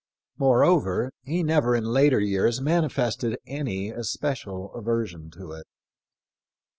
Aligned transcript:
Moreover, 0.39 1.11
he 1.25 1.43
never 1.43 1.75
in 1.75 1.83
later 1.85 2.19
years 2.19 2.59
manifested 2.59 3.37
any 3.45 3.89
especial 3.91 4.73
aversion 4.73 5.29
to 5.37 5.51
it. 5.51 5.67